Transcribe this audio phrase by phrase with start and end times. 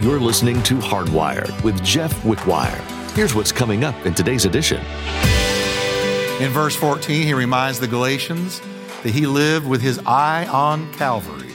[0.00, 2.80] You're listening to Hardwired with Jeff Wickwire.
[3.16, 4.80] Here's what's coming up in today's edition.
[6.40, 8.62] In verse 14, he reminds the Galatians
[9.02, 11.50] that he lived with his eye on Calvary.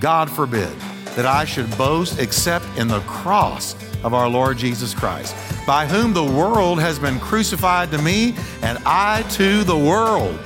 [0.00, 0.68] God forbid
[1.16, 5.34] that I should boast except in the cross of our Lord Jesus Christ,
[5.66, 10.38] by whom the world has been crucified to me, and I to the world.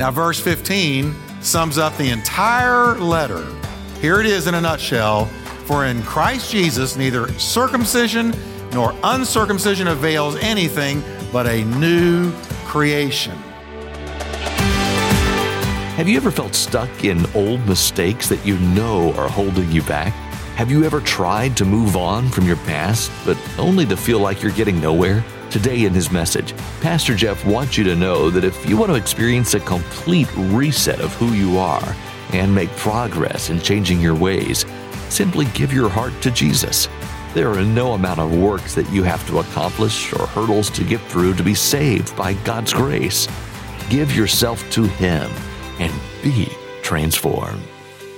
[0.00, 3.46] Now, verse 15 sums up the entire letter.
[4.00, 5.30] Here it is in a nutshell
[5.64, 8.34] For in Christ Jesus, neither circumcision
[8.72, 11.02] nor uncircumcision avails anything
[11.32, 12.32] but a new
[12.66, 13.34] creation.
[15.96, 20.12] Have you ever felt stuck in old mistakes that you know are holding you back?
[20.56, 24.42] Have you ever tried to move on from your past, but only to feel like
[24.42, 25.24] you're getting nowhere?
[25.50, 28.96] Today, in his message, Pastor Jeff wants you to know that if you want to
[28.96, 31.94] experience a complete reset of who you are
[32.32, 34.66] and make progress in changing your ways,
[35.14, 36.88] simply give your heart to Jesus.
[37.34, 41.00] There are no amount of works that you have to accomplish or hurdles to get
[41.02, 43.28] through to be saved by God's grace.
[43.88, 45.30] Give yourself to Him
[45.78, 46.48] and be
[46.82, 47.62] transformed.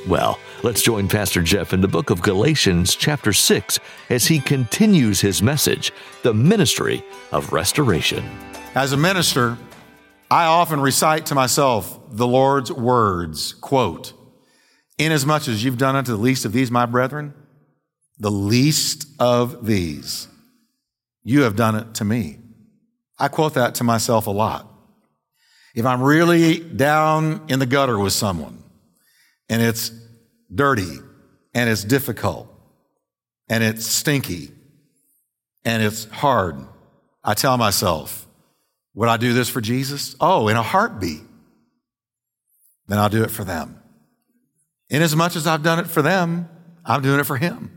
[0.06, 5.20] Well, let's join Pastor Jeff in the book of Galatians, chapter 6, as he continues
[5.20, 8.24] his message, the ministry of restoration.
[8.74, 9.58] As a minister,
[10.30, 14.12] I often recite to myself the Lord's words, quote,
[14.98, 17.34] Inasmuch as you've done unto the least of these, my brethren,
[18.18, 20.28] the least of these,
[21.22, 22.38] you have done it to me.
[23.18, 24.72] I quote that to myself a lot.
[25.74, 28.62] If I'm really down in the gutter with someone
[29.48, 29.90] and it's
[30.54, 30.98] dirty
[31.54, 32.48] and it's difficult
[33.48, 34.52] and it's stinky
[35.64, 36.56] and it's hard,
[37.22, 38.26] I tell myself,
[38.94, 40.16] would I do this for Jesus?
[40.20, 41.22] Oh, in a heartbeat.
[42.88, 43.82] Then I'll do it for them.
[44.90, 46.48] Inasmuch as I've done it for them,
[46.84, 47.72] I'm doing it for Him.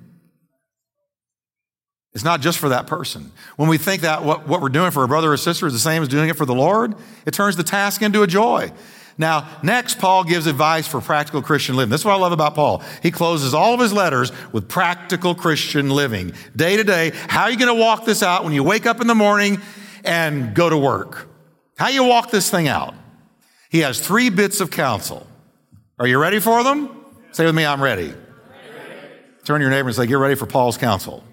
[2.13, 3.31] It's not just for that person.
[3.55, 5.79] When we think that what, what we're doing for a brother or sister is the
[5.79, 8.71] same as doing it for the Lord, it turns the task into a joy.
[9.17, 11.91] Now, next, Paul gives advice for practical Christian living.
[11.91, 12.81] This is what I love about Paul.
[13.03, 16.33] He closes all of his letters with practical Christian living.
[16.55, 19.01] Day to day, how are you going to walk this out when you wake up
[19.01, 19.61] in the morning
[20.03, 21.27] and go to work?
[21.77, 22.95] How you walk this thing out?
[23.69, 25.27] He has three bits of counsel.
[25.99, 26.98] Are you ready for them?
[27.31, 28.13] Say with me, I'm ready.
[29.45, 31.23] Turn to your neighbor and say, Get ready for Paul's counsel.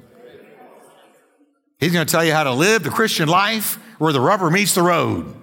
[1.79, 4.75] He's going to tell you how to live the Christian life where the rubber meets
[4.75, 5.35] the road.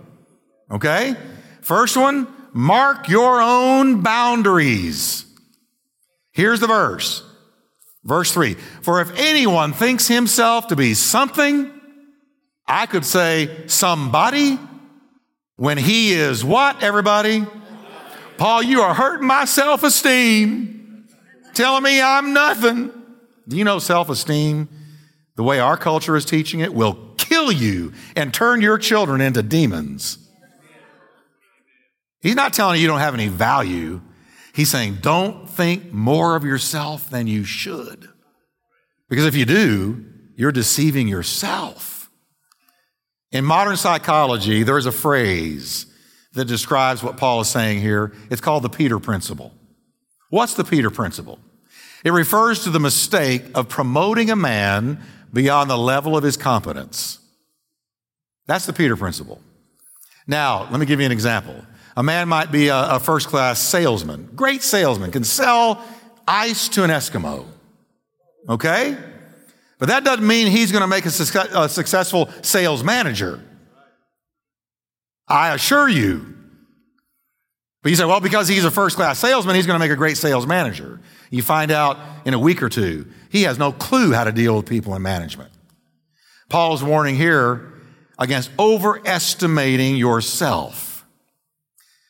[0.71, 1.15] Okay?
[1.61, 5.25] First one, mark your own boundaries.
[6.31, 7.23] Here's the verse.
[8.03, 8.55] Verse three.
[8.81, 11.71] For if anyone thinks himself to be something,
[12.67, 14.57] I could say somebody,
[15.55, 17.45] when he is what, everybody?
[18.37, 21.07] Paul, you are hurting my self esteem,
[21.53, 22.91] telling me I'm nothing.
[23.47, 24.69] Do you know self esteem?
[25.35, 29.41] the way our culture is teaching it, will kill you and turn your children into
[29.41, 30.17] demons.
[32.21, 34.01] He's not telling you you don't have any value.
[34.53, 38.07] He's saying, don't think more of yourself than you should.
[39.09, 40.05] Because if you do,
[40.35, 42.09] you're deceiving yourself.
[43.31, 45.87] In modern psychology, there's a phrase
[46.33, 48.11] that describes what Paul is saying here.
[48.29, 49.53] It's called the Peter Principle.
[50.29, 51.39] What's the Peter Principle?
[52.03, 55.01] It refers to the mistake of promoting a man
[55.31, 57.19] beyond the level of his competence.
[58.45, 59.41] That's the Peter principle.
[60.27, 61.55] Now, let me give you an example.
[61.95, 65.83] A man might be a, a first class salesman, great salesman, can sell
[66.27, 67.45] ice to an Eskimo.
[68.49, 68.97] Okay?
[69.79, 73.41] But that doesn't mean he's going to make a, su- a successful sales manager.
[75.33, 76.31] I assure you.
[77.81, 79.95] But you say, well, because he's a first class salesman, he's going to make a
[79.95, 81.01] great sales manager.
[81.31, 84.55] You find out in a week or two, he has no clue how to deal
[84.55, 85.49] with people in management.
[86.49, 87.73] Paul's warning here
[88.19, 91.03] against overestimating yourself.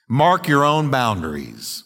[0.10, 1.86] Mark your own boundaries.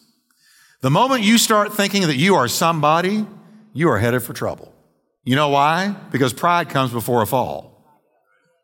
[0.82, 3.24] The moment you start thinking that you are somebody,
[3.72, 4.74] you are headed for trouble.
[5.22, 5.94] You know why?
[6.10, 7.84] Because pride comes before a fall.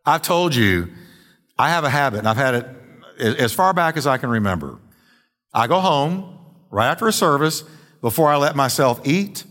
[0.04, 0.90] I've told you,
[1.58, 2.66] I have a habit, and I've had it
[3.38, 4.78] as far back as I can remember.
[5.52, 6.38] I go home
[6.70, 7.62] right after a service
[8.00, 9.44] before I let myself eat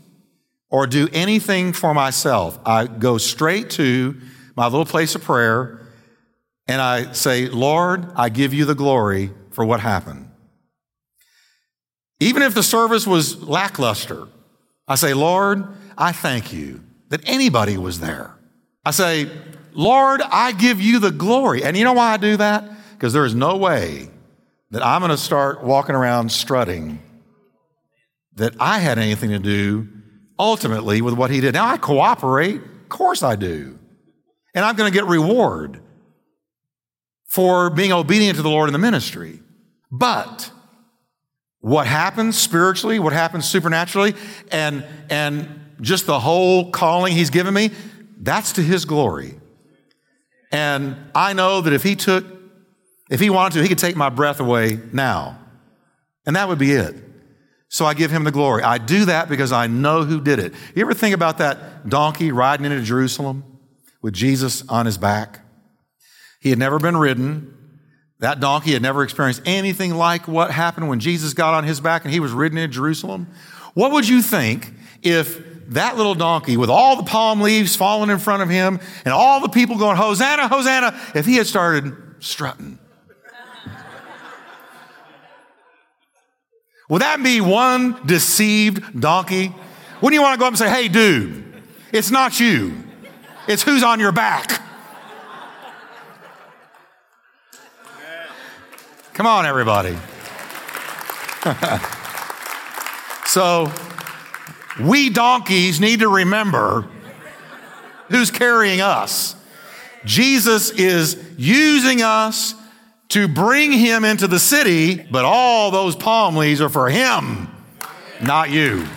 [0.69, 2.59] or do anything for myself.
[2.65, 4.19] I go straight to
[4.55, 5.87] my little place of prayer
[6.67, 10.29] and I say, Lord, I give you the glory for what happened.
[12.19, 14.27] Even if the service was lackluster,
[14.87, 15.67] I say, Lord,
[15.97, 18.35] I thank you that anybody was there.
[18.85, 19.29] I say,
[19.75, 21.63] Lord, I give you the glory.
[21.63, 22.69] And you know why I do that?
[22.93, 24.09] Because there is no way
[24.71, 26.99] that I'm going to start walking around strutting
[28.35, 29.87] that I had anything to do
[30.39, 31.53] ultimately with what he did.
[31.53, 33.77] Now I cooperate, of course I do.
[34.55, 35.79] And I'm going to get reward
[37.25, 39.41] for being obedient to the Lord in the ministry.
[39.91, 40.51] But
[41.59, 44.15] what happens spiritually, what happens supernaturally,
[44.51, 47.71] and, and just the whole calling he's given me,
[48.19, 49.35] that's to his glory.
[50.53, 52.23] And I know that if he took,
[53.09, 55.39] if he wanted to, he could take my breath away now.
[56.27, 56.95] And that would be it.
[57.69, 58.61] So I give him the glory.
[58.61, 60.53] I do that because I know who did it.
[60.75, 63.43] You ever think about that donkey riding into Jerusalem
[64.03, 65.39] with Jesus on his back?
[66.39, 67.57] He had never been ridden.
[68.19, 72.05] That donkey had never experienced anything like what happened when Jesus got on his back
[72.05, 73.27] and he was ridden into Jerusalem.
[73.73, 74.71] What would you think
[75.01, 79.13] if that little donkey with all the palm leaves falling in front of him and
[79.13, 82.79] all the people going, Hosanna, Hosanna, if he had started strutting?
[86.89, 89.53] Would that be one deceived donkey?
[90.01, 91.43] Wouldn't you want to go up and say, hey, dude,
[91.91, 92.73] it's not you,
[93.47, 94.61] it's who's on your back?
[99.13, 99.95] Come on, everybody.
[103.27, 103.71] so,
[104.79, 106.87] we donkeys need to remember
[108.09, 109.35] who's carrying us.
[110.05, 112.55] Jesus is using us
[113.09, 117.47] to bring him into the city, but all those palm leaves are for him,
[118.21, 118.87] not you.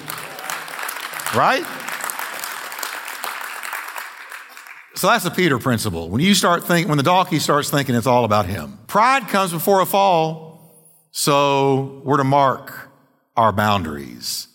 [1.35, 1.65] Right?
[4.95, 6.09] So that's the Peter principle.
[6.09, 9.53] When you start thinking, when the donkey starts thinking it's all about him, pride comes
[9.53, 10.75] before a fall.
[11.11, 12.89] So we're to mark
[13.37, 14.49] our boundaries.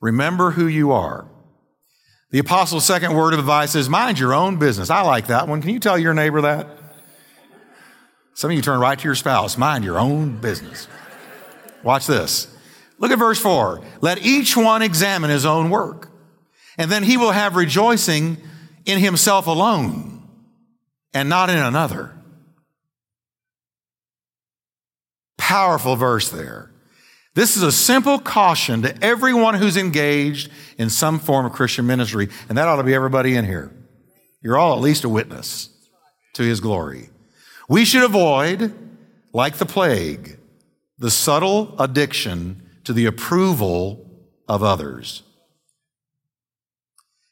[0.00, 1.28] Remember who you are.
[2.30, 4.90] The apostle's second word of advice is mind your own business.
[4.90, 5.60] I like that one.
[5.62, 6.68] Can you tell your neighbor that?
[8.34, 9.56] Some of you turn right to your spouse.
[9.56, 10.88] Mind your own business.
[11.82, 12.48] Watch this.
[12.98, 13.82] Look at verse four.
[14.00, 16.10] Let each one examine his own work,
[16.76, 18.38] and then he will have rejoicing
[18.84, 20.28] in himself alone
[21.14, 22.12] and not in another.
[25.38, 26.70] Powerful verse there.
[27.36, 32.30] This is a simple caution to everyone who's engaged in some form of Christian ministry,
[32.48, 33.70] and that ought to be everybody in here.
[34.40, 35.68] You're all at least a witness
[36.32, 37.10] to his glory.
[37.68, 38.72] We should avoid,
[39.34, 40.38] like the plague,
[40.98, 44.10] the subtle addiction to the approval
[44.48, 45.22] of others.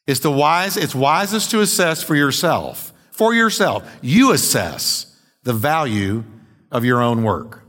[0.06, 2.92] It's the wise, it's wisest to assess for yourself.
[3.10, 3.90] For yourself.
[4.02, 6.24] You assess the value
[6.70, 7.62] of your own work.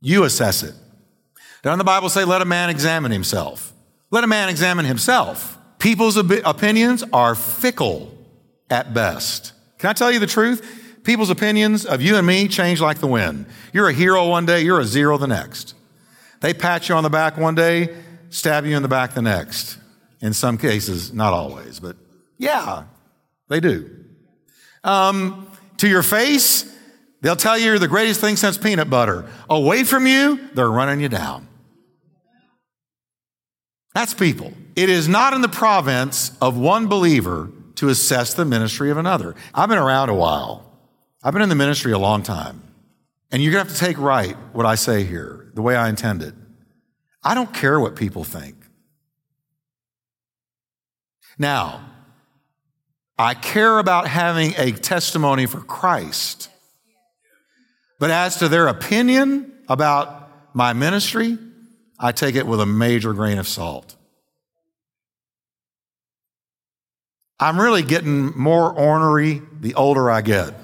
[0.00, 0.72] You assess it.
[1.66, 3.72] Doesn't the Bible say, let a man examine himself?
[4.12, 5.58] Let a man examine himself.
[5.80, 8.16] People's opinions are fickle
[8.70, 9.52] at best.
[9.78, 11.00] Can I tell you the truth?
[11.02, 13.46] People's opinions of you and me change like the wind.
[13.72, 15.74] You're a hero one day, you're a zero the next.
[16.40, 17.96] They pat you on the back one day,
[18.30, 19.76] stab you in the back the next.
[20.20, 21.96] In some cases, not always, but
[22.38, 22.84] yeah,
[23.48, 24.04] they do.
[24.84, 26.72] Um, to your face,
[27.22, 29.28] they'll tell you you're the greatest thing since peanut butter.
[29.50, 31.48] Away from you, they're running you down.
[33.96, 34.52] That's people.
[34.76, 39.34] It is not in the province of one believer to assess the ministry of another.
[39.54, 40.70] I've been around a while.
[41.22, 42.62] I've been in the ministry a long time.
[43.32, 45.88] And you're going to have to take right what I say here, the way I
[45.88, 46.34] intend it.
[47.24, 48.56] I don't care what people think.
[51.38, 51.80] Now,
[53.18, 56.50] I care about having a testimony for Christ.
[57.98, 61.38] But as to their opinion about my ministry,
[61.98, 63.95] I take it with a major grain of salt.
[67.38, 70.54] I'm really getting more ornery the older I get.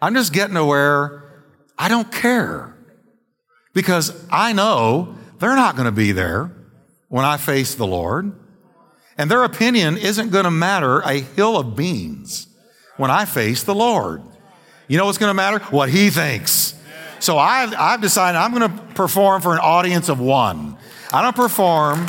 [0.00, 1.22] I'm just getting aware
[1.78, 2.76] I don't care
[3.74, 6.52] because I know they're not going to be there
[7.08, 8.32] when I face the Lord.
[9.18, 12.46] And their opinion isn't going to matter a hill of beans
[12.96, 14.22] when I face the Lord.
[14.88, 15.58] You know what's going to matter?
[15.66, 16.74] What He thinks.
[17.18, 20.76] So I've, I've decided I'm going to perform for an audience of one.
[21.12, 22.08] I don't perform.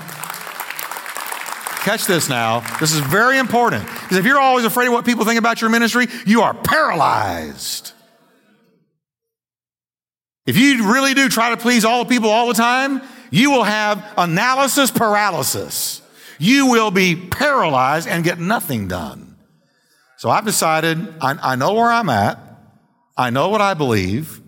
[1.83, 2.61] Catch this now.
[2.79, 3.85] This is very important.
[3.85, 7.91] Because if you're always afraid of what people think about your ministry, you are paralyzed.
[10.45, 13.63] If you really do try to please all the people all the time, you will
[13.63, 16.01] have analysis paralysis.
[16.39, 19.35] You will be paralyzed and get nothing done.
[20.17, 22.39] So I've decided I, I know where I'm at.
[23.17, 24.41] I know what I believe.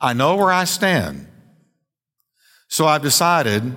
[0.00, 1.26] I know where I stand.
[2.68, 3.76] So I've decided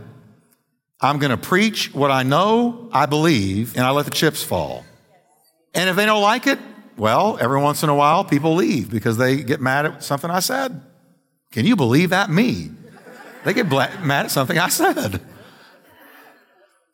[1.00, 4.84] I'm going to preach what I know I believe and I let the chips fall.
[5.74, 6.60] And if they don't like it,
[6.98, 10.39] well, every once in a while people leave because they get mad at something I
[10.39, 10.82] said.
[11.51, 12.30] Can you believe that?
[12.30, 12.72] Me.
[13.46, 15.22] They get mad at something I said.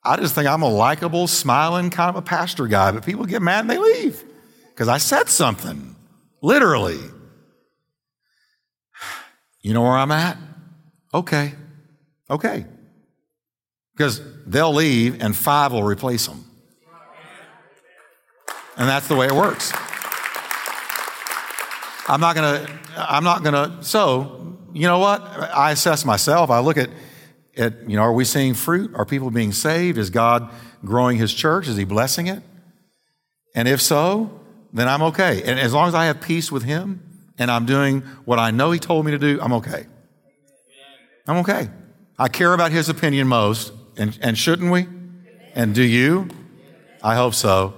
[0.03, 3.41] I just think I'm a likable, smiling kind of a pastor guy, but people get
[3.41, 4.21] mad and they leave
[4.69, 5.95] because I said something,
[6.41, 6.99] literally.
[9.61, 10.37] You know where I'm at?
[11.13, 11.53] Okay.
[12.29, 12.65] Okay.
[13.95, 16.43] Because they'll leave and five will replace them.
[18.75, 19.71] And that's the way it works.
[22.07, 25.21] I'm not gonna, I'm not gonna, so, you know what?
[25.21, 26.49] I assess myself.
[26.49, 26.89] I look at,
[27.55, 28.91] at, you know, are we seeing fruit?
[28.95, 29.97] Are people being saved?
[29.97, 30.49] Is God
[30.83, 31.67] growing his church?
[31.67, 32.41] Is he blessing it?
[33.55, 34.39] And if so,
[34.73, 35.43] then I'm okay.
[35.43, 37.01] And as long as I have peace with him
[37.37, 39.85] and I'm doing what I know he told me to do, I'm okay.
[41.27, 41.69] I'm okay.
[42.17, 44.87] I care about his opinion most, and, and shouldn't we?
[45.55, 46.29] And do you?
[47.01, 47.73] I hope so.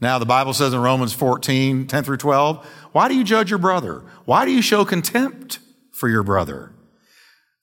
[0.00, 3.58] Now, the Bible says in Romans 14, 10 through 12, why do you judge your
[3.58, 4.02] brother?
[4.24, 5.58] Why do you show contempt
[5.92, 6.72] for your brother?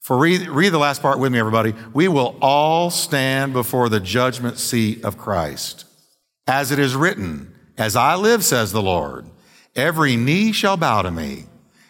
[0.02, 1.74] For read, read the last part with me, everybody.
[1.94, 5.86] We will all stand before the judgment seat of Christ.
[6.46, 9.30] As it is written, As I live, says the Lord,
[9.76, 11.48] every knee shall bow to me,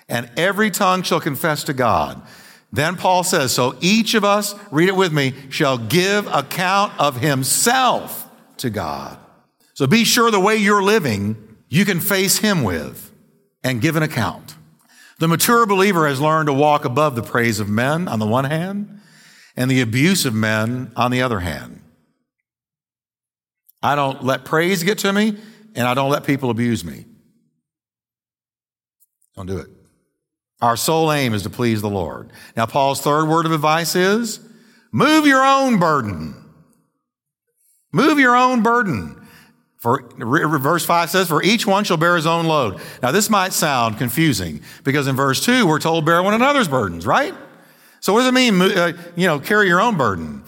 [0.09, 2.21] and every tongue shall confess to God.
[2.71, 7.21] Then Paul says, So each of us, read it with me, shall give account of
[7.21, 9.17] himself to God.
[9.74, 13.12] So be sure the way you're living, you can face him with
[13.63, 14.55] and give an account.
[15.19, 18.45] The mature believer has learned to walk above the praise of men on the one
[18.45, 19.00] hand
[19.55, 21.81] and the abuse of men on the other hand.
[23.81, 25.38] I don't let praise get to me
[25.75, 27.05] and I don't let people abuse me.
[29.36, 29.69] Don't do it.
[30.61, 32.31] Our sole aim is to please the Lord.
[32.55, 34.39] Now, Paul's third word of advice is
[34.91, 36.35] move your own burden.
[37.91, 39.27] Move your own burden.
[39.77, 42.81] For verse 5 says, For each one shall bear his own load.
[43.03, 47.05] Now, this might sound confusing because in verse 2, we're told bear one another's burdens,
[47.05, 47.33] right?
[47.99, 50.43] So, what does it mean, uh, you know, carry your own burden?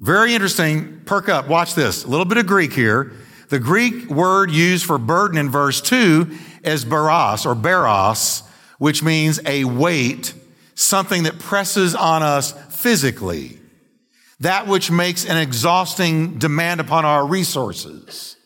[0.00, 1.00] Very interesting.
[1.06, 1.48] Perk up.
[1.48, 2.04] Watch this.
[2.04, 3.12] A little bit of Greek here.
[3.48, 6.28] The Greek word used for burden in verse 2
[6.64, 8.42] is baros or baros,
[8.78, 10.34] which means a weight,
[10.74, 13.58] something that presses on us physically.
[14.40, 18.36] That which makes an exhausting demand upon our resources.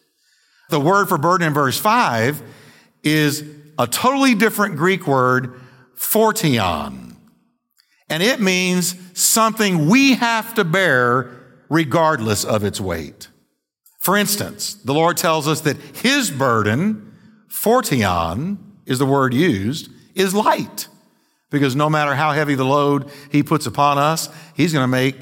[0.71, 2.43] The word for burden in verse 5
[3.03, 3.45] is
[3.79, 5.61] a totally different Greek word,
[5.97, 7.17] phortion.
[8.09, 11.31] And it means something we have to bear
[11.69, 13.29] regardless of its weight.
[14.01, 17.15] For instance, the Lord tells us that his burden,
[17.49, 20.89] phortion is the word used, is light.
[21.51, 25.17] Because no matter how heavy the load he puts upon us, he's going to make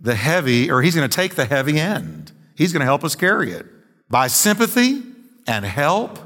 [0.00, 2.32] the heavy, or he's going to take the heavy end.
[2.54, 3.66] He's going to help us carry it.
[4.08, 5.02] By sympathy
[5.46, 6.18] and help,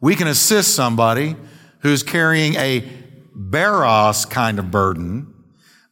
[0.00, 1.36] we can assist somebody
[1.80, 2.86] who's carrying a
[3.36, 5.32] baros kind of burden,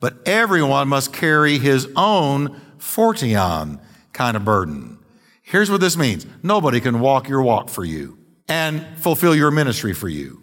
[0.00, 3.81] but everyone must carry his own phortion
[4.12, 4.99] kind of burden.
[5.43, 6.26] Here's what this means.
[6.43, 10.39] Nobody can walk your walk for you and fulfill your ministry for you.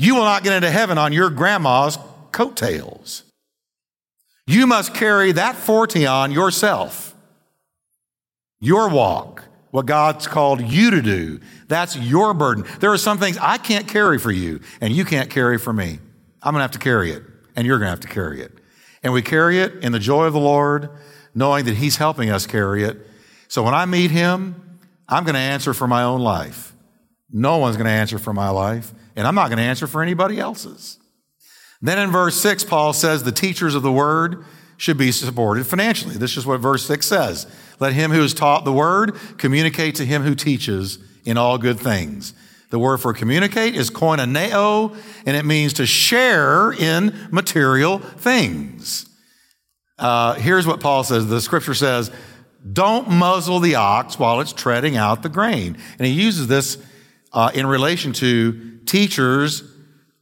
[0.00, 1.98] You will not get into heaven on your grandma's
[2.32, 3.24] coattails.
[4.46, 7.14] You must carry that phortion yourself.
[8.60, 11.40] Your walk what God's called you to do.
[11.68, 12.64] That's your burden.
[12.80, 15.98] There are some things I can't carry for you, and you can't carry for me.
[16.42, 17.22] I'm going to have to carry it,
[17.54, 18.52] and you're going to have to carry it.
[19.02, 20.88] And we carry it in the joy of the Lord,
[21.34, 23.06] knowing that He's helping us carry it.
[23.48, 26.72] So when I meet Him, I'm going to answer for my own life.
[27.30, 30.02] No one's going to answer for my life, and I'm not going to answer for
[30.02, 30.98] anybody else's.
[31.82, 34.44] Then in verse 6, Paul says the teachers of the word
[34.76, 36.16] should be supported financially.
[36.16, 37.46] This is what verse 6 says.
[37.80, 41.78] Let him who is taught the word communicate to him who teaches in all good
[41.78, 42.34] things.
[42.70, 49.06] The word for communicate is koinoneo, and it means to share in material things.
[49.98, 51.26] Uh, here's what Paul says.
[51.28, 52.10] The scripture says,
[52.72, 55.78] don't muzzle the ox while it's treading out the grain.
[55.98, 56.78] And he uses this
[57.32, 59.62] uh, in relation to teachers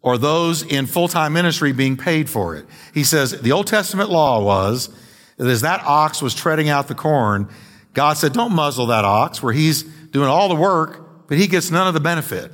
[0.01, 2.67] or those in full-time ministry being paid for it.
[2.95, 4.89] He says the Old Testament law was
[5.37, 7.49] that as that ox was treading out the corn,
[7.95, 11.71] God said, don't muzzle that ox where he's doing all the work, but he gets
[11.71, 12.53] none of the benefit.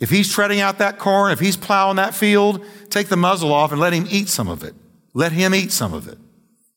[0.00, 3.72] If he's treading out that corn, if he's plowing that field, take the muzzle off
[3.72, 4.74] and let him eat some of it.
[5.12, 6.18] Let him eat some of it.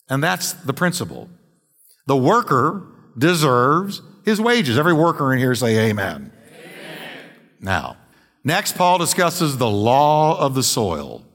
[0.09, 1.29] And that's the principle.
[2.05, 2.87] The worker
[3.17, 4.77] deserves his wages.
[4.77, 6.31] Every worker in here say amen.
[6.47, 7.11] amen.
[7.59, 7.96] Now,
[8.47, 11.25] Next, Paul discusses the law of the soil,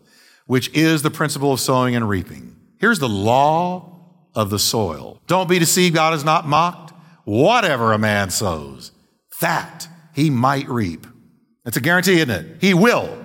[0.47, 2.57] which is the principle of sowing and reaping.
[2.81, 5.21] Here's the law of the soil.
[5.27, 6.95] Don't be deceived, God is not mocked.
[7.25, 8.93] Whatever a man sows,
[9.43, 11.07] that he might reap.
[11.65, 12.57] That's a guarantee, isn't it?
[12.63, 13.23] He will.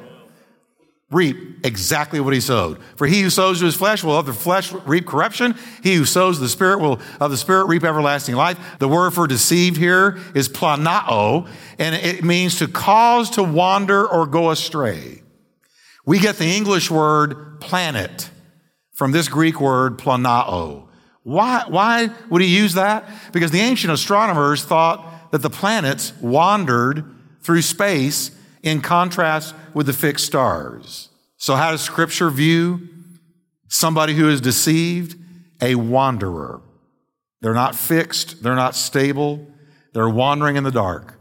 [1.09, 2.79] Reap exactly what he sowed.
[2.97, 5.55] For he who sows to his flesh will of the flesh reap corruption.
[5.81, 8.59] He who sows the spirit will of the spirit reap everlasting life.
[8.79, 11.49] The word for deceived here is planao,
[11.79, 15.21] and it means to cause to wander or go astray.
[16.05, 18.29] We get the English word planet
[18.93, 20.87] from this Greek word planao.
[21.23, 23.09] Why, why would he use that?
[23.31, 27.03] Because the ancient astronomers thought that the planets wandered
[27.41, 28.31] through space
[28.67, 31.09] in contrast with the fixed stars.
[31.37, 32.87] So, how does Scripture view
[33.69, 35.15] somebody who is deceived?
[35.61, 36.61] A wanderer.
[37.41, 39.47] They're not fixed, they're not stable,
[39.93, 41.19] they're wandering in the dark.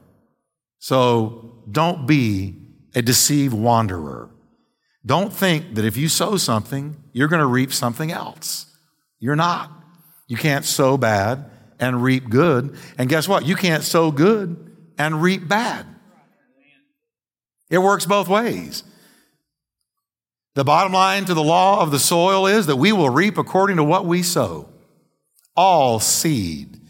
[0.79, 2.55] So, don't be
[2.95, 4.31] a deceived wanderer.
[5.05, 8.67] Don't think that if you sow something, you're going to reap something else.
[9.21, 9.71] You're not.
[10.26, 12.76] You can't sow bad and reap good.
[12.99, 13.47] And guess what?
[13.47, 15.87] You can't sow good and reap bad.
[17.71, 18.83] It works both ways.
[20.55, 23.77] The bottom line to the law of the soil is that we will reap according
[23.77, 24.69] to what we sow.
[25.55, 26.81] All seed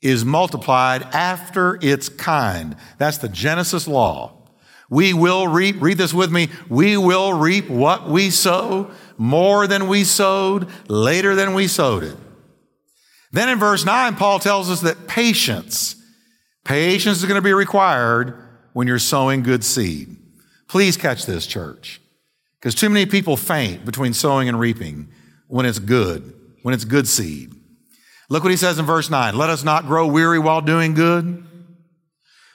[0.00, 2.76] is multiplied after its kind.
[2.96, 4.48] That's the Genesis law.
[4.88, 9.86] We will reap, read this with me, we will reap what we sow, more than
[9.86, 12.16] we sowed, later than we sowed it.
[13.30, 15.94] Then in verse 9, Paul tells us that patience,
[16.64, 18.36] patience is going to be required
[18.72, 20.16] when you're sowing good seed.
[20.70, 22.00] Please catch this, church,
[22.60, 25.08] because too many people faint between sowing and reaping
[25.48, 27.52] when it's good, when it's good seed.
[28.28, 31.44] Look what he says in verse 9 Let us not grow weary while doing good.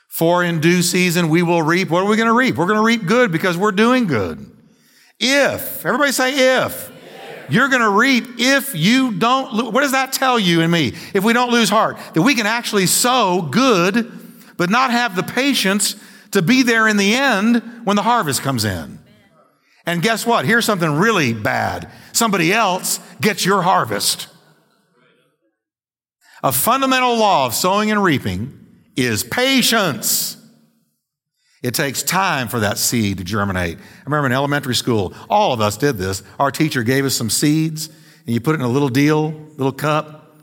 [0.07, 1.89] For in due season we will reap.
[1.89, 2.55] What are we going to reap?
[2.55, 4.49] We're going to reap good because we're doing good.
[5.19, 6.89] If, everybody say if.
[7.49, 10.93] You're going to reap if you don't, what does that tell you and me?
[11.13, 14.09] If we don't lose heart, that we can actually sow good,
[14.55, 15.97] but not have the patience
[16.35, 18.99] to be there in the end when the harvest comes in.
[19.85, 20.45] And guess what?
[20.45, 21.91] Here's something really bad.
[22.13, 24.27] Somebody else gets your harvest.
[26.43, 28.65] A fundamental law of sowing and reaping
[28.95, 30.37] is patience.
[31.63, 33.77] It takes time for that seed to germinate.
[33.77, 36.21] I remember in elementary school, all of us did this.
[36.39, 39.71] Our teacher gave us some seeds, and you put it in a little deal, little
[39.71, 40.35] cup.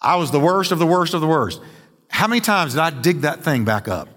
[0.00, 1.60] I was the worst of the worst of the worst.
[2.08, 4.08] How many times did I dig that thing back up?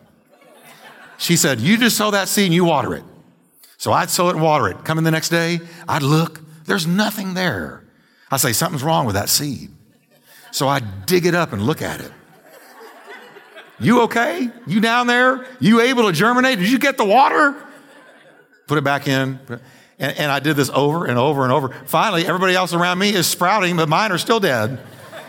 [1.17, 3.04] She said, You just sow that seed and you water it.
[3.78, 4.84] So I'd sow it and water it.
[4.84, 7.84] Come in the next day, I'd look, there's nothing there.
[8.32, 9.69] I say, Something's wrong with that seed.
[10.51, 12.12] So I dig it up and look at it.
[13.80, 14.49] You okay?
[14.65, 15.45] You down there?
[15.60, 16.60] You able to germinate?
[16.60, 17.56] Did you get the water?
[18.67, 19.39] Put it back in.
[19.99, 21.69] And, and I did this over and over and over.
[21.86, 24.80] Finally, everybody else around me is sprouting, but mine are still dead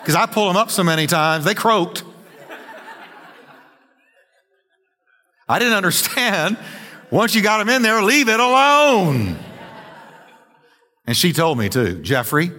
[0.00, 2.04] because I pulled them up so many times, they croaked.
[5.48, 6.56] I didn't understand.
[7.10, 9.38] Once you got them in there, leave it alone.
[11.06, 12.50] And she told me too, Jeffrey,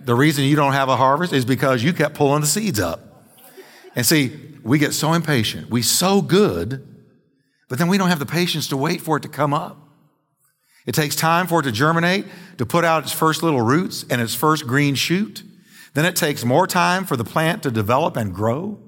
[0.00, 3.34] the reason you don't have a harvest is because you kept pulling the seeds up.
[3.94, 5.70] And see, we get so impatient.
[5.70, 6.86] We so good,
[7.68, 9.78] but then we don't have the patience to wait for it to come up.
[10.86, 12.26] It takes time for it to germinate,
[12.58, 15.42] to put out its first little roots and its first green shoot.
[15.94, 18.78] Then it takes more time for the plant to develop and grow.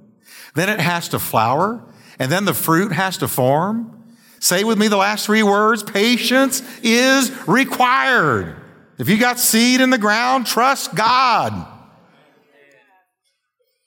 [0.55, 1.85] Then it has to flower
[2.19, 3.95] and then the fruit has to form.
[4.41, 8.57] Say with me the last three words patience is required.
[8.99, 11.67] If you got seed in the ground, trust God.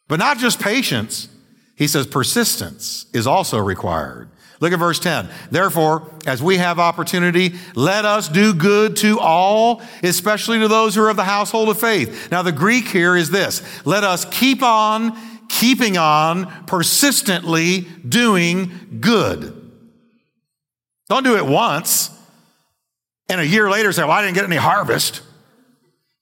[0.07, 1.29] But not just patience,
[1.75, 4.29] he says persistence is also required.
[4.59, 5.27] Look at verse 10.
[5.49, 11.01] Therefore, as we have opportunity, let us do good to all, especially to those who
[11.01, 12.29] are of the household of faith.
[12.29, 15.17] Now, the Greek here is this let us keep on
[15.61, 19.71] keeping on, persistently doing good.
[21.07, 22.09] Don't do it once
[23.29, 25.21] and a year later say, Well, I didn't get any harvest.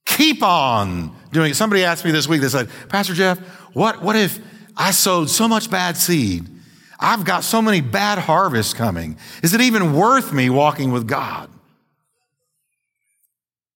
[0.05, 1.55] Keep on doing it.
[1.55, 3.39] Somebody asked me this week, they said, Pastor Jeff,
[3.73, 4.39] what, what if
[4.75, 6.47] I sowed so much bad seed?
[6.99, 9.17] I've got so many bad harvests coming.
[9.41, 11.49] Is it even worth me walking with God?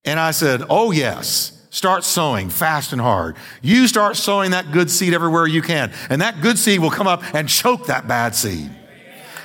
[0.04, 1.63] And I said, Oh, yes.
[1.74, 3.34] Start sowing fast and hard.
[3.60, 7.08] You start sowing that good seed everywhere you can, and that good seed will come
[7.08, 8.70] up and choke that bad seed.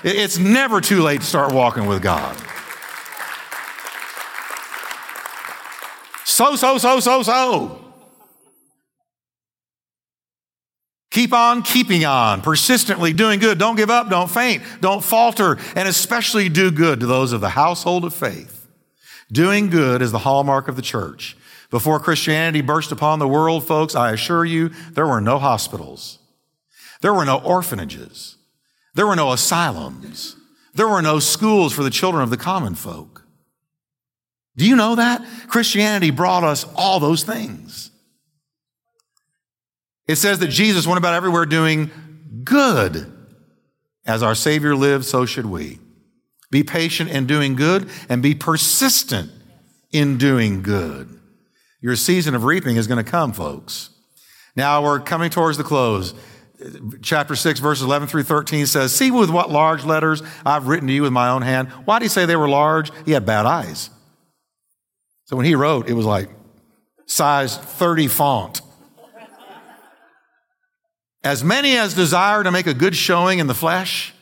[0.04, 2.38] It's never too late to start walking with God.
[6.24, 7.84] So, so, so, so, so.
[11.10, 13.58] Keep on keeping on, persistently doing good.
[13.58, 17.50] Don't give up, don't faint, don't falter, and especially do good to those of the
[17.50, 18.68] household of faith.
[19.32, 21.36] Doing good is the hallmark of the church.
[21.70, 26.20] Before Christianity burst upon the world, folks, I assure you, there were no hospitals.
[27.02, 28.38] There were no orphanages.
[28.96, 30.36] There were no asylums.
[30.74, 33.24] There were no schools for the children of the common folk.
[34.56, 35.24] Do you know that?
[35.48, 37.92] Christianity brought us all those things.
[40.08, 41.92] It says that Jesus went about everywhere doing
[42.44, 43.14] good.
[44.06, 45.78] As our Savior lived, so should we.
[46.50, 49.32] Be patient in doing good and be persistent
[49.92, 51.19] in doing good.
[51.82, 53.90] Your season of reaping is going to come, folks.
[54.56, 56.14] Now we're coming towards the close.
[57.02, 60.94] Chapter 6, verses 11 through 13 says, See with what large letters I've written to
[60.94, 61.70] you with my own hand.
[61.86, 62.92] Why do you say they were large?
[63.06, 63.90] He had bad eyes.
[65.26, 66.30] So when he wrote, it was like
[67.06, 68.62] size 30 font.
[71.24, 74.14] As many as desire to make a good showing in the flesh,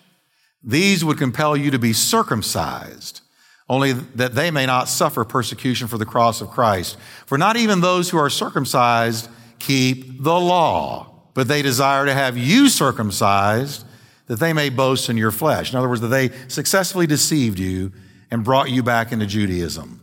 [0.64, 3.22] these would compel you to be circumcised,
[3.70, 6.98] only that they may not suffer persecution for the cross of Christ.
[7.26, 12.38] For not even those who are circumcised keep the law, but they desire to have
[12.38, 13.86] you circumcised,
[14.28, 15.72] that they may boast in your flesh.
[15.72, 17.92] In other words, that they successfully deceived you
[18.32, 20.02] and brought you back into Judaism.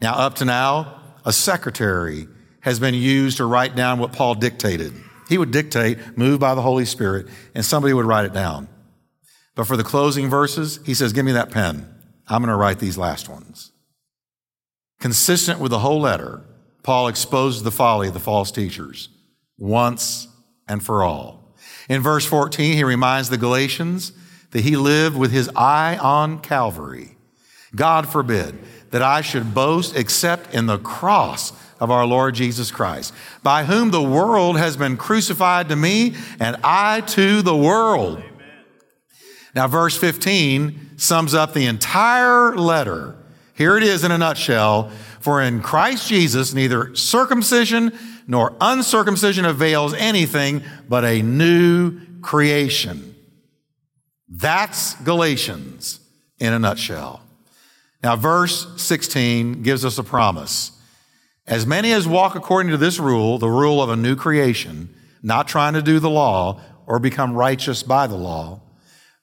[0.00, 2.28] Now, up to now, a secretary
[2.60, 4.92] has been used to write down what Paul dictated.
[5.28, 8.68] He would dictate, moved by the Holy Spirit, and somebody would write it down.
[9.54, 11.92] But for the closing verses, he says, Give me that pen.
[12.28, 13.72] I'm going to write these last ones.
[15.00, 16.42] Consistent with the whole letter,
[16.82, 19.08] Paul exposes the folly of the false teachers
[19.58, 20.28] once
[20.68, 21.54] and for all.
[21.88, 24.12] In verse 14, he reminds the Galatians
[24.50, 27.16] that he lived with his eye on Calvary.
[27.74, 28.58] God forbid
[28.90, 33.90] that I should boast except in the cross of our Lord Jesus Christ, by whom
[33.90, 38.22] the world has been crucified to me, and I to the world.
[39.54, 43.16] Now, verse 15 sums up the entire letter.
[43.54, 44.90] Here it is in a nutshell.
[45.20, 47.92] For in Christ Jesus, neither circumcision
[48.26, 53.16] nor uncircumcision avails anything but a new creation.
[54.28, 56.00] That's Galatians
[56.38, 57.22] in a nutshell.
[58.02, 60.72] Now, verse 16 gives us a promise.
[61.46, 65.48] As many as walk according to this rule, the rule of a new creation, not
[65.48, 68.60] trying to do the law or become righteous by the law,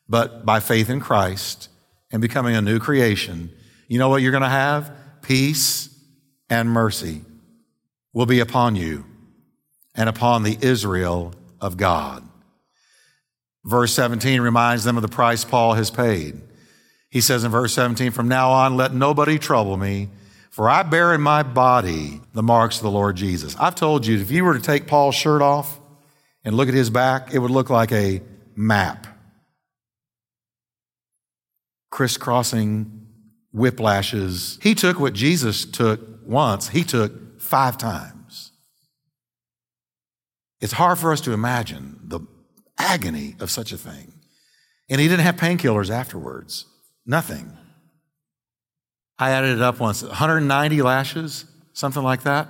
[0.08, 1.70] but by faith in Christ
[2.12, 3.52] and becoming a new creation,
[3.88, 4.92] you know what you're going to have?
[5.22, 5.90] Peace
[6.50, 7.22] and mercy
[8.14, 9.06] will be upon you
[9.96, 12.28] and upon the Israel of God.
[13.64, 16.40] Verse 17 reminds them of the price Paul has paid.
[17.10, 20.10] He says in verse 17, From now on, let nobody trouble me
[20.56, 23.58] for I bear in my body the marks of the Lord Jesus.
[23.60, 25.82] I've told you, if you were to take Paul's shirt off
[26.46, 28.22] and look at his back, it would look like a
[28.56, 29.06] map.
[31.96, 33.08] Crisscrossing
[33.56, 34.62] whiplashes.
[34.62, 38.52] He took what Jesus took once, he took five times.
[40.60, 42.20] It's hard for us to imagine the
[42.78, 44.14] agony of such a thing.
[44.90, 46.66] And he didn't have painkillers afterwards.
[47.06, 47.58] Nothing.
[49.18, 52.50] I added it up once 190 lashes, something like that.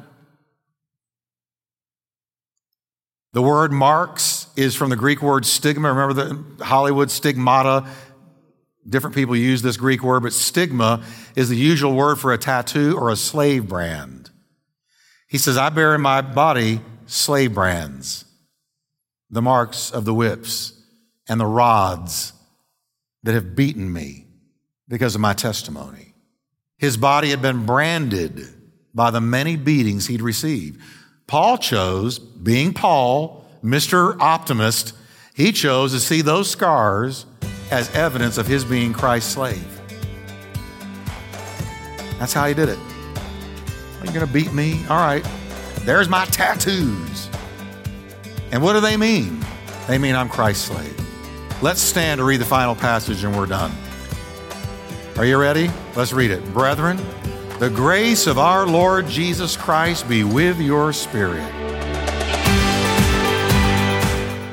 [3.33, 5.93] The word marks is from the Greek word stigma.
[5.93, 7.85] Remember the Hollywood stigmata?
[8.87, 11.03] Different people use this Greek word, but stigma
[11.35, 14.29] is the usual word for a tattoo or a slave brand.
[15.27, 18.25] He says, I bear in my body slave brands,
[19.29, 20.73] the marks of the whips
[21.27, 22.33] and the rods
[23.23, 24.27] that have beaten me
[24.87, 26.13] because of my testimony.
[26.77, 28.47] His body had been branded
[28.93, 30.79] by the many beatings he'd received.
[31.25, 34.15] Paul chose, being Paul, Mr.
[34.19, 34.93] Optimist,
[35.33, 37.25] he chose to see those scars
[37.71, 39.81] as evidence of his being Christ's slave.
[42.19, 42.79] That's how he did it.
[43.99, 44.85] Are you going to beat me?
[44.89, 45.25] All right.
[45.81, 47.29] There's my tattoos.
[48.51, 49.43] And what do they mean?
[49.87, 50.99] They mean I'm Christ's slave.
[51.61, 53.71] Let's stand to read the final passage and we're done.
[55.17, 55.69] Are you ready?
[55.95, 56.43] Let's read it.
[56.53, 56.97] Brethren,
[57.59, 61.54] the grace of our Lord Jesus Christ be with your spirit.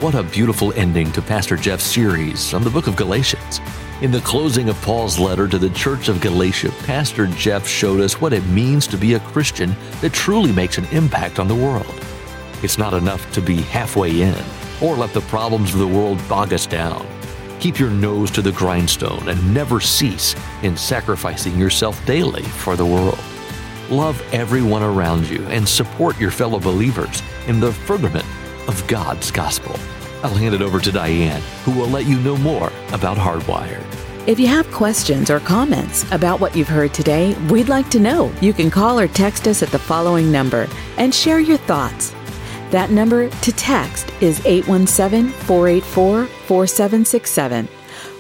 [0.02, 3.60] What a beautiful ending to Pastor Jeff's series on the book of Galatians.
[4.00, 8.20] In the closing of Paul's letter to the church of Galatia, Pastor Jeff showed us
[8.20, 11.94] what it means to be a Christian that truly makes an impact on the world.
[12.64, 14.44] It's not enough to be halfway in
[14.82, 17.06] or let the problems of the world bog us down.
[17.60, 20.34] Keep your nose to the grindstone and never cease
[20.64, 23.20] in sacrificing yourself daily for the world.
[23.88, 28.26] Love everyone around you and support your fellow believers in the furtherment
[28.68, 29.75] of God's gospel.
[30.22, 33.85] I'll hand it over to Diane, who will let you know more about Hardwired.
[34.29, 38.33] If you have questions or comments about what you've heard today, we'd like to know.
[38.40, 42.14] You can call or text us at the following number and share your thoughts.
[42.70, 47.68] That number to text is 817 484 4767.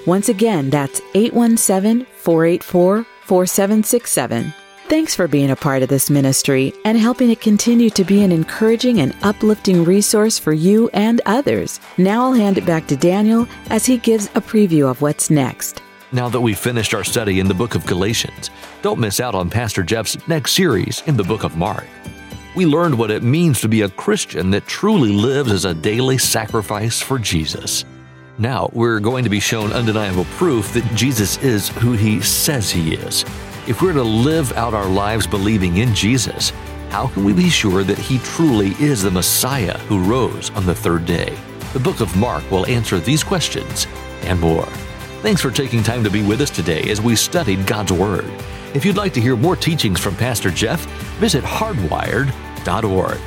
[0.04, 4.52] Once again, that's 817 484 4767.
[4.92, 8.30] Thanks for being a part of this ministry and helping it continue to be an
[8.30, 11.80] encouraging and uplifting resource for you and others.
[11.96, 15.80] Now I'll hand it back to Daniel as he gives a preview of what's next.
[16.12, 18.50] Now that we've finished our study in the book of Galatians,
[18.82, 21.86] don't miss out on Pastor Jeff's next series in the book of Mark.
[22.54, 26.18] We learned what it means to be a Christian that truly lives as a daily
[26.18, 27.86] sacrifice for Jesus.
[28.36, 32.92] Now, we're going to be shown undeniable proof that Jesus is who he says he
[32.92, 33.24] is.
[33.64, 36.50] If we're to live out our lives believing in Jesus,
[36.88, 40.74] how can we be sure that he truly is the Messiah who rose on the
[40.74, 41.38] third day?
[41.72, 43.86] The book of Mark will answer these questions
[44.22, 44.66] and more.
[45.22, 48.28] Thanks for taking time to be with us today as we studied God's Word.
[48.74, 50.84] If you'd like to hear more teachings from Pastor Jeff,
[51.20, 53.20] visit hardwired.org.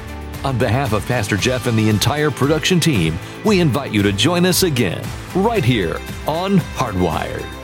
[0.44, 4.46] On behalf of Pastor Jeff and the entire production team, we invite you to join
[4.46, 5.02] us again
[5.34, 5.96] right here
[6.28, 7.55] on Hardwired.